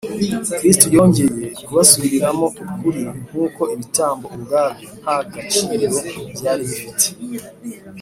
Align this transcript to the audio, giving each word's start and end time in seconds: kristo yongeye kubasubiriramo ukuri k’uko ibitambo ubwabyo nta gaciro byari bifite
kristo 0.57 0.85
yongeye 0.95 1.45
kubasubiriramo 1.65 2.45
ukuri 2.65 3.01
k’uko 3.27 3.61
ibitambo 3.73 4.25
ubwabyo 4.35 4.87
nta 5.01 5.17
gaciro 5.31 5.75
byari 6.35 6.61
bifite 6.69 7.07